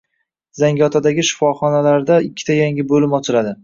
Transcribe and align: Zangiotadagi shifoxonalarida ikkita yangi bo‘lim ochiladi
Zangiotadagi 0.61 1.27
shifoxonalarida 1.31 2.21
ikkita 2.31 2.61
yangi 2.65 2.91
bo‘lim 2.93 3.19
ochiladi 3.23 3.59